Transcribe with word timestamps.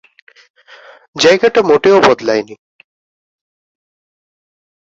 জায়গাটা 1.15 1.61
মোটেও 1.61 1.97
বদলায়নি। 2.01 2.55